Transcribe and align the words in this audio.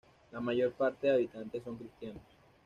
La 0.31 0.39
mayor 0.39 0.71
parte 0.71 1.05
de 1.05 1.13
habitantes 1.13 1.61
son 1.63 1.75
cristianos. 1.77 2.23